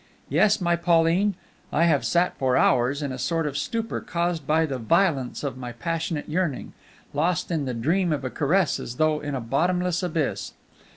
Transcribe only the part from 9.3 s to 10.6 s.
a bottomless abyss.